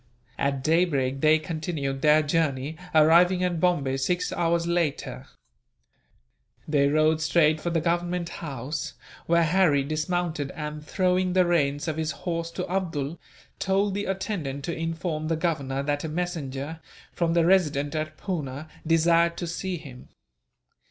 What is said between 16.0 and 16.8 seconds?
a messenger,